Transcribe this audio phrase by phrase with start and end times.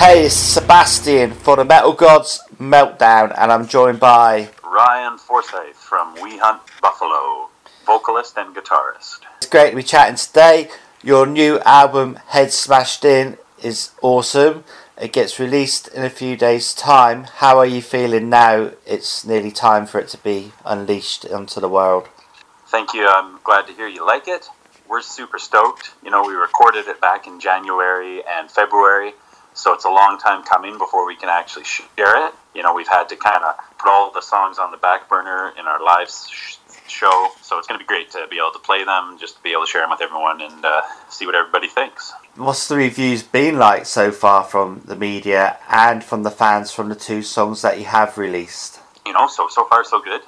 [0.00, 6.14] Hey, it's Sebastian for the Metal Gods Meltdown, and I'm joined by Ryan Forsyth from
[6.22, 7.50] We Hunt Buffalo,
[7.84, 9.18] vocalist and guitarist.
[9.36, 10.70] It's great to be chatting today.
[11.02, 14.64] Your new album, Head Smashed In, is awesome.
[14.98, 17.24] It gets released in a few days' time.
[17.24, 18.70] How are you feeling now?
[18.86, 22.08] It's nearly time for it to be unleashed onto the world.
[22.68, 23.06] Thank you.
[23.06, 24.46] I'm glad to hear you like it.
[24.88, 25.90] We're super stoked.
[26.02, 29.12] You know, we recorded it back in January and February
[29.54, 32.34] so it's a long time coming before we can actually share it.
[32.54, 35.52] You know, we've had to kind of put all the songs on the back burner
[35.58, 36.56] in our live sh-
[36.88, 37.28] show.
[37.42, 39.52] So it's going to be great to be able to play them, just to be
[39.52, 42.12] able to share them with everyone and uh, see what everybody thinks.
[42.36, 46.88] What's the reviews been like so far from the media and from the fans from
[46.88, 48.80] the two songs that you have released?
[49.06, 50.22] You know, so so far so good.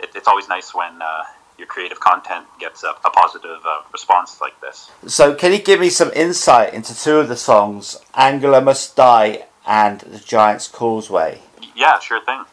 [0.00, 1.22] It, it's always nice when uh,
[1.58, 4.90] your creative content gets a, a positive uh, response like this.
[5.06, 9.44] So, can you give me some insight into two of the songs, Angler Must Die
[9.66, 11.40] and The Giant's Causeway?
[11.74, 12.44] Yeah, sure thing.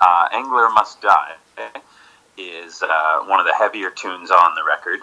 [0.00, 1.32] Uh, Angler Must Die
[2.38, 5.00] is uh, one of the heavier tunes on the record,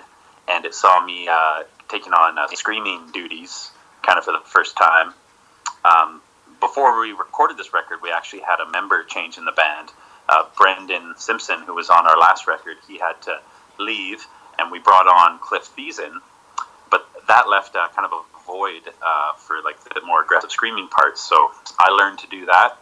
[0.48, 4.76] and it saw me uh, taking on uh, screaming duties kind of for the first
[4.76, 5.14] time.
[5.86, 6.22] Um,
[6.60, 9.92] before we recorded this record, we actually had a member change in the band
[10.30, 13.40] uh, Brendan Simpson, who was on our last record, he had to
[13.80, 14.26] leave,
[14.58, 16.20] and we brought on Cliff Thiessen.
[16.92, 20.88] But that left a, kind of a void uh, for like the more aggressive screaming
[20.88, 21.22] parts.
[21.22, 22.78] So I learned to do that,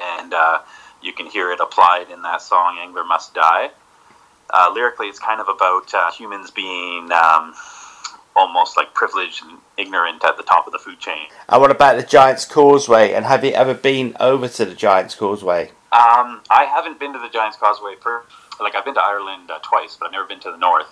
[0.00, 0.60] and uh,
[1.02, 3.70] you can hear it applied in that song "Angler Must Die."
[4.50, 7.54] Uh, lyrically, it's kind of about uh, humans being um,
[8.34, 11.28] almost like privileged and ignorant at the top of the food chain.
[11.48, 13.12] And what about the Giant's Causeway?
[13.12, 15.72] And have you ever been over to the Giant's Causeway?
[15.98, 18.24] Um, I haven't been to the Giants Causeway for
[18.60, 20.86] like I've been to Ireland uh, twice, but I've never been to the north.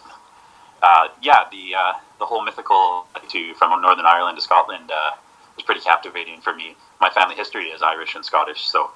[0.82, 5.12] Uh, yeah, the uh, the whole mythical to from Northern Ireland to Scotland uh,
[5.54, 6.74] was pretty captivating for me.
[7.00, 8.90] My family history is Irish and Scottish, so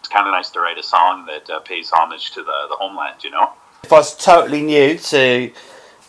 [0.00, 2.76] it's kind of nice to write a song that uh, pays homage to the the
[2.76, 3.22] homeland.
[3.22, 3.52] You know.
[3.84, 5.52] If I was totally new to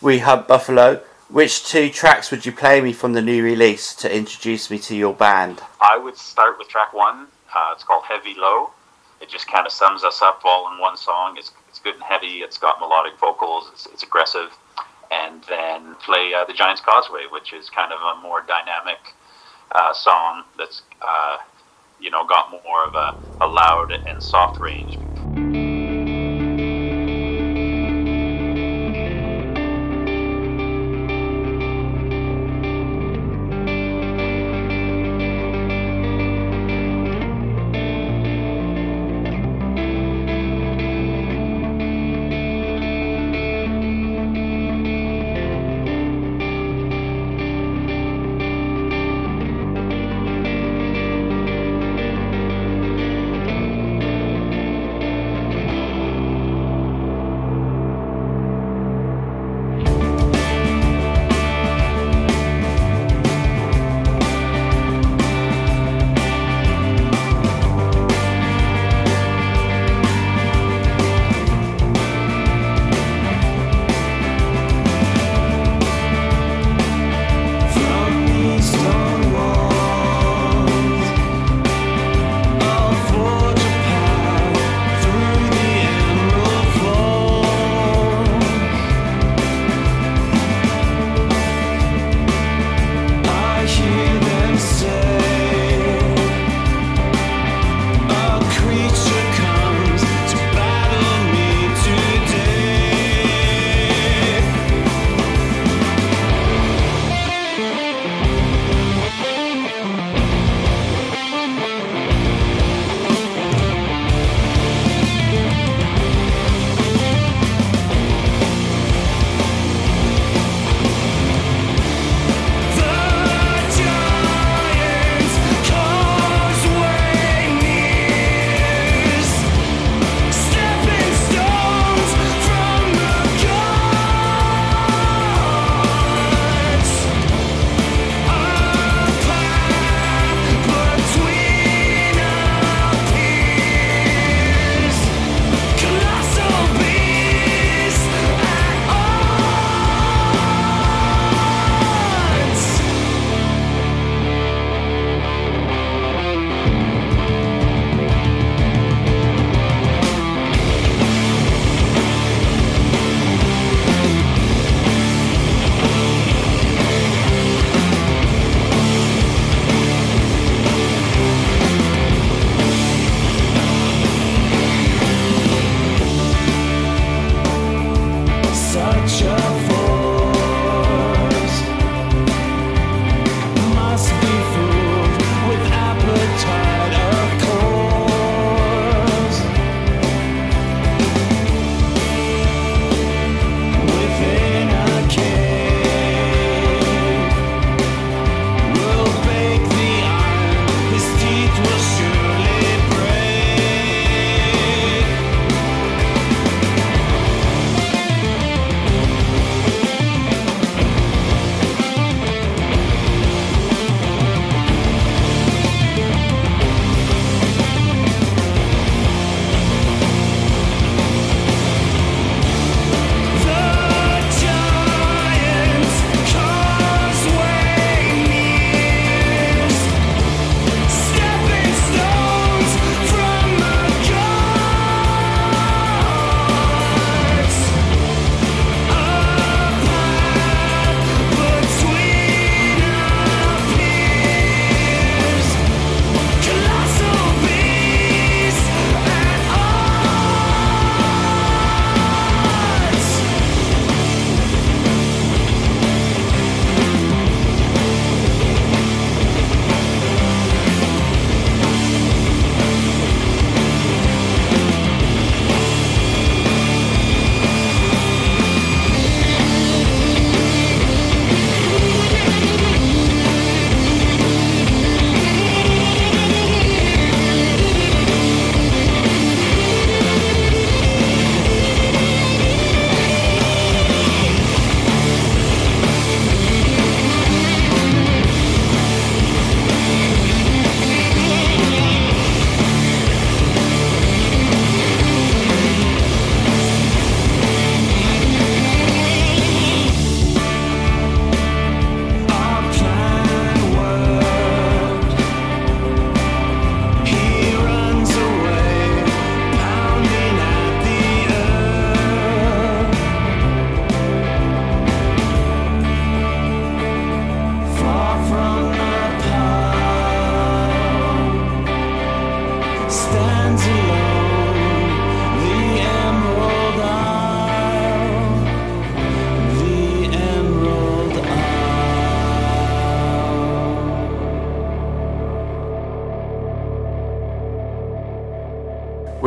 [0.02, 4.16] We Hunt Buffalo, which two tracks would you play me from the new release to
[4.16, 5.62] introduce me to your band?
[5.82, 7.28] I would start with track one.
[7.54, 8.72] Uh, it's called Heavy Low
[9.24, 11.38] it just kind of sums us up all in one song.
[11.40, 12.40] It's, it's good and heavy.
[12.44, 13.70] It's got melodic vocals.
[13.74, 14.52] It's, it's aggressive.
[15.12, 19.00] And then play uh, the Giant's Causeway, which is kind of a more dynamic
[19.74, 21.38] uh, song that's uh,
[22.00, 25.00] you know got more of a, a loud and soft range.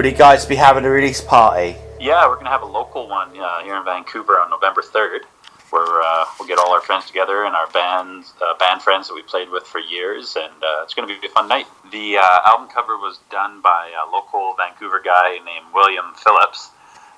[0.06, 1.76] You guys be having a release party?
[1.98, 5.24] Yeah, we're going to have a local one uh, here in Vancouver on November 3rd,
[5.70, 9.14] where uh, we'll get all our friends together and our bands, uh, band friends that
[9.14, 11.66] we played with for years, and uh, it's going to be a fun night.
[11.90, 16.70] The uh, album cover was done by a local Vancouver guy named William Phillips,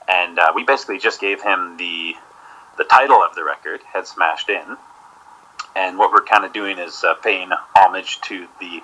[0.09, 2.15] and uh, we basically just gave him the
[2.79, 4.77] the title of the record, Head Smashed In,
[5.75, 8.81] and what we're kind of doing is paying homage to the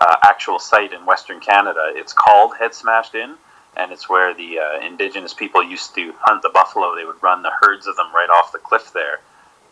[0.00, 1.92] actual site in Western Canada.
[1.94, 3.34] It's called Head Smashed In
[3.78, 6.94] and it's where the uh, indigenous people used to hunt the buffalo.
[6.96, 9.20] They would run the herds of them right off the cliff there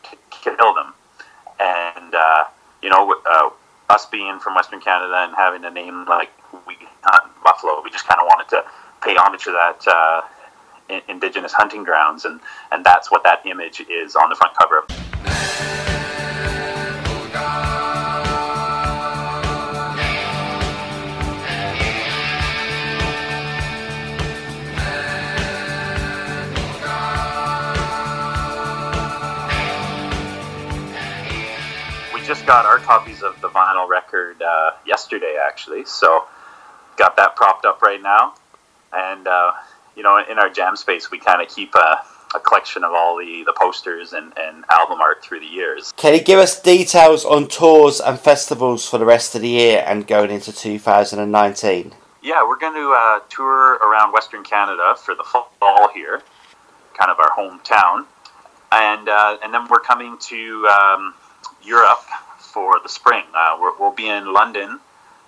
[0.04, 0.94] to kill them.
[1.58, 2.44] And uh,
[2.82, 3.50] you know, uh,
[3.90, 6.30] us being from Western Canada and having a name like
[6.66, 8.64] we hunt buffalo, we just kind of wanted to
[9.02, 10.22] pay homage to that uh,
[11.08, 12.40] indigenous hunting grounds, and
[12.70, 15.05] and that's what that image is on the front cover of.
[32.46, 35.84] Just got our copies of the vinyl record uh, yesterday, actually.
[35.84, 36.24] So
[36.96, 38.34] got that propped up right now,
[38.92, 39.52] and uh,
[39.96, 42.02] you know, in our jam space, we kind of keep a,
[42.34, 45.92] a, collection of all the, the posters and, and album art through the years.
[45.96, 49.82] Can you give us details on tours and festivals for the rest of the year
[49.86, 51.94] and going into 2019?
[52.22, 56.22] Yeah, we're going to uh, tour around Western Canada for the fall here,
[56.94, 58.06] kind of our hometown,
[58.72, 60.68] and uh, and then we're coming to.
[60.68, 61.14] Um,
[61.66, 62.06] Europe
[62.56, 63.22] for the spring.
[63.34, 64.80] Uh, we will be in London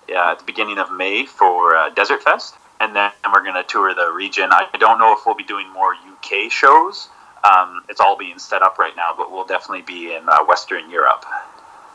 [0.08, 3.64] uh, at the beginning of May for uh, Desert Fest, and then we're going to
[3.64, 4.48] tour the region.
[4.50, 7.10] I don't know if we'll be doing more UK shows.
[7.44, 10.90] Um, it's all being set up right now, but we'll definitely be in uh, Western
[10.90, 11.26] Europe.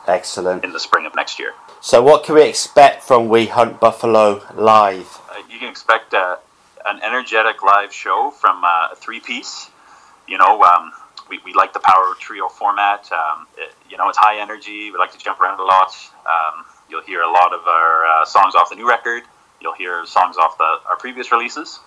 [0.06, 0.62] Excellent.
[0.62, 1.52] In the spring of next year.
[1.80, 5.20] So, what can we expect from We Hunt Buffalo live?
[5.28, 6.36] Uh, you can expect uh,
[6.86, 9.68] an energetic live show from a three piece.
[10.28, 10.92] You know, um,
[11.34, 13.10] we, we like the power trio format.
[13.12, 14.90] Um, it, you know, it's high energy.
[14.90, 15.94] We like to jump around a lot.
[16.26, 19.22] Um, you'll hear a lot of our uh, songs off the new record.
[19.60, 21.80] You'll hear songs off the our previous releases.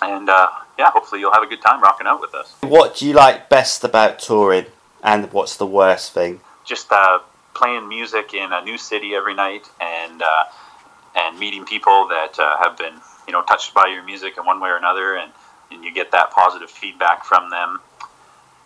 [0.00, 0.48] And uh,
[0.78, 2.54] yeah, hopefully you'll have a good time rocking out with us.
[2.60, 4.66] What do you like best about touring,
[5.02, 6.40] and what's the worst thing?
[6.64, 7.20] Just uh,
[7.54, 10.44] playing music in a new city every night, and uh,
[11.14, 12.94] and meeting people that uh, have been
[13.28, 15.30] you know touched by your music in one way or another, and
[15.70, 17.78] and you get that positive feedback from them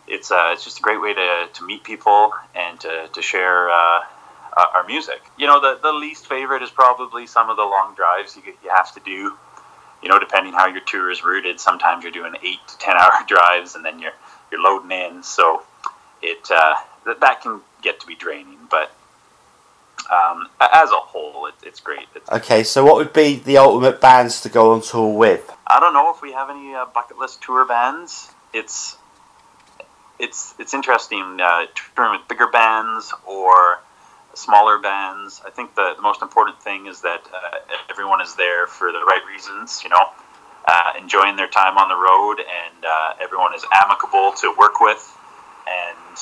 [0.07, 3.71] it's uh, it's just a great way to, to meet people and to, to share
[3.71, 4.01] uh,
[4.57, 5.21] our music.
[5.39, 8.71] You know, the, the least favorite is probably some of the long drives you, you
[8.71, 9.37] have to do.
[10.03, 13.25] You know, depending how your tour is routed, sometimes you're doing eight to ten hour
[13.27, 14.15] drives and then you're
[14.51, 15.23] you're loading in.
[15.23, 15.63] So
[16.23, 16.75] it uh,
[17.07, 18.93] that that can get to be draining, but
[20.11, 22.07] um, as a whole, it, it's great.
[22.15, 25.53] It's okay, so what would be the ultimate bands to go on tour with?
[25.67, 28.31] I don't know if we have any uh, bucket list tour bands.
[28.53, 28.97] It's
[30.19, 33.81] it's it's interesting uh, touring with bigger bands or
[34.35, 35.41] smaller bands.
[35.45, 37.59] I think the, the most important thing is that uh,
[37.91, 39.83] everyone is there for the right reasons.
[39.83, 40.05] You know,
[40.67, 45.17] uh, enjoying their time on the road, and uh, everyone is amicable to work with,
[45.67, 46.17] and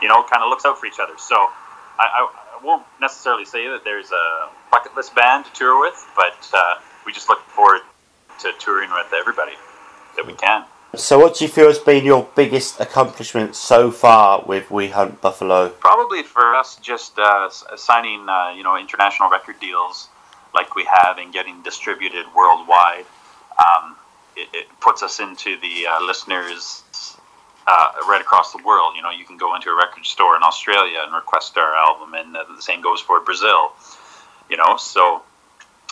[0.00, 1.14] you know, kind of looks out for each other.
[1.18, 1.48] So I,
[1.98, 6.50] I, I, won't necessarily say that there's a bucket list band to tour with, but
[6.54, 6.74] uh,
[7.06, 7.80] we just look forward
[8.40, 9.52] to touring with everybody
[10.16, 10.64] that we can.
[10.94, 15.22] So, what do you feel has been your biggest accomplishment so far with We Hunt
[15.22, 15.70] Buffalo?
[15.70, 20.08] Probably for us, just uh, signing uh, you know international record deals
[20.52, 23.06] like we have and getting distributed worldwide.
[23.56, 23.96] Um,
[24.36, 26.82] it, it, puts us into the uh, listeners
[27.66, 28.92] uh, right across the world.
[28.94, 32.12] You know, you can go into a record store in Australia and request our album,
[32.12, 33.72] and the same goes for Brazil.
[34.50, 35.22] You know, so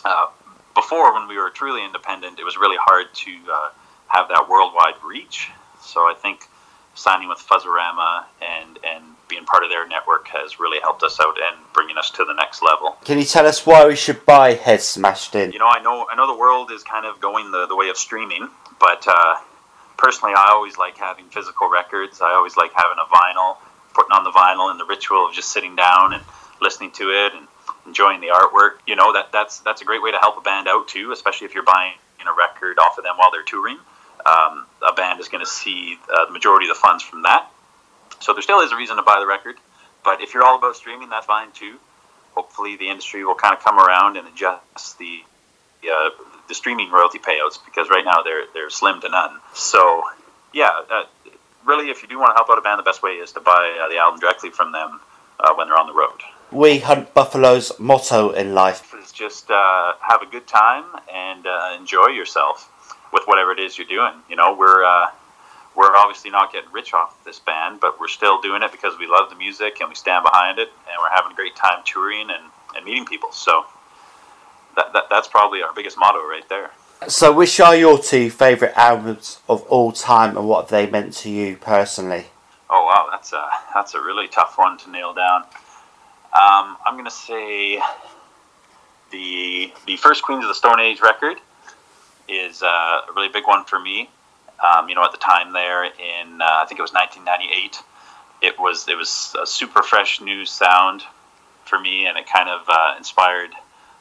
[0.04, 0.26] uh,
[0.74, 3.68] before when we were truly independent, it was really hard to uh,
[4.10, 5.50] have that worldwide reach.
[5.82, 6.46] So I think
[6.94, 11.36] signing with Fuzzorama and and being part of their network has really helped us out
[11.40, 12.96] and bringing us to the next level.
[13.04, 15.52] Can you tell us why we should buy Head Smashed In?
[15.52, 17.88] You know, I know I know the world is kind of going the, the way
[17.88, 18.48] of streaming,
[18.78, 19.36] but uh,
[19.96, 22.20] personally, I always like having physical records.
[22.20, 23.56] I always like having a vinyl,
[23.94, 26.22] putting on the vinyl, and the ritual of just sitting down and
[26.60, 27.46] listening to it and
[27.86, 28.82] enjoying the artwork.
[28.86, 31.46] You know, that that's that's a great way to help a band out too, especially
[31.46, 33.78] if you're buying a record off of them while they're touring
[34.26, 37.50] um, a band is going to see uh, the majority of the funds from that.
[38.20, 39.56] So there still is a reason to buy the record,
[40.04, 41.76] but if you're all about streaming, that's fine too.
[42.34, 45.20] Hopefully, the industry will kind of come around and adjust the
[45.90, 46.10] uh,
[46.48, 49.38] the streaming royalty payouts because right now they're they're slim to none.
[49.54, 50.02] So
[50.52, 51.04] yeah, uh,
[51.64, 53.40] really, if you do want to help out a band, the best way is to
[53.40, 55.00] buy uh, the album directly from them
[55.38, 56.20] uh, when they're on the road.
[56.52, 58.92] We Hunt Buffalo's motto in life?
[59.00, 62.68] Is just uh, have a good time and uh, enjoy yourself
[63.12, 64.12] with whatever it is you're doing.
[64.28, 65.06] You know, we're uh,
[65.76, 69.06] we're obviously not getting rich off this band, but we're still doing it because we
[69.06, 72.28] love the music and we stand behind it, and we're having a great time touring
[72.30, 73.32] and, and meeting people.
[73.32, 73.64] So
[74.76, 76.70] that, that that's probably our biggest motto right there.
[77.08, 81.14] So, which are your two favourite albums of all time, and what have they meant
[81.14, 82.26] to you personally?
[82.68, 85.42] Oh wow, that's a that's a really tough one to nail down.
[86.32, 87.80] Um, I'm gonna say
[89.10, 91.38] the the first Queens of the Stone Age record
[92.30, 94.08] is uh, a really big one for me.
[94.62, 97.82] Um, you know, at the time there in uh, I think it was 1998,
[98.42, 101.02] it was it was a super fresh new sound
[101.64, 103.50] for me, and it kind of uh, inspired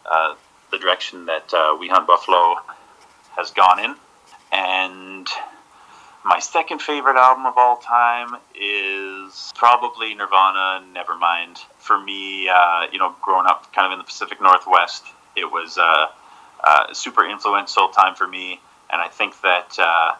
[0.09, 0.35] uh,
[0.71, 2.55] the direction that uh, We Hunt Buffalo
[3.35, 3.95] has gone in.
[4.51, 5.27] And
[6.25, 11.59] my second favorite album of all time is probably Nirvana Nevermind.
[11.77, 15.05] For me, uh, you know, growing up kind of in the Pacific Northwest,
[15.35, 15.77] it was
[16.69, 18.61] uh, super influential time for me.
[18.91, 20.15] And I think that uh,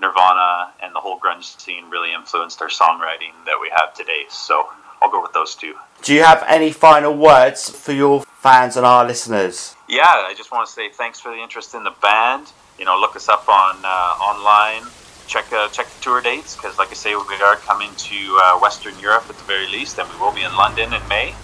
[0.00, 4.24] Nirvana and the whole grunge scene really influenced our songwriting that we have today.
[4.28, 4.66] So
[5.00, 5.74] I'll go with those two.
[6.02, 9.76] Do you have any final words for your fans and our listeners?
[9.88, 12.46] Yeah, I just want to say thanks for the interest in the band.
[12.78, 14.84] You know, look us up on uh, online.
[15.26, 18.58] Check uh, check the tour dates because, like I say, we are coming to uh,
[18.58, 21.34] Western Europe at the very least, and we will be in London in May.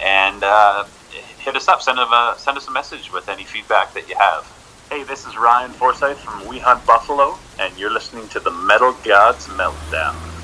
[0.00, 0.84] And uh,
[1.48, 4.14] hit us up, send, a, uh, send us a message with any feedback that you
[4.20, 4.44] have.
[4.90, 8.92] Hey, this is Ryan Forsyth from We Hunt Buffalo, and you're listening to the Metal
[9.02, 10.37] Gods Meltdown.